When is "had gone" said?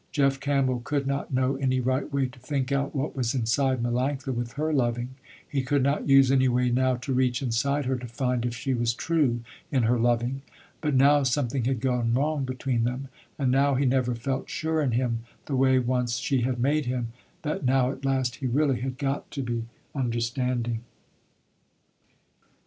11.65-12.15